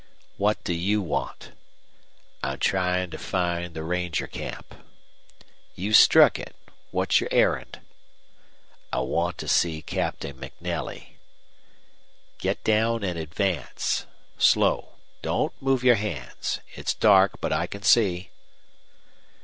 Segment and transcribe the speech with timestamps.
[0.37, 1.51] "What do you want?"
[2.41, 4.73] "I'm trying to find the ranger camp."
[5.75, 6.55] "You've struck it.
[6.89, 7.81] What's your errand?"
[8.91, 11.17] "I want to see Captain MacNelly."
[12.39, 14.07] "Get down and advance.
[14.39, 14.93] Slow.
[15.21, 16.61] Don't move your hands.
[16.73, 18.31] It's dark, but I can see."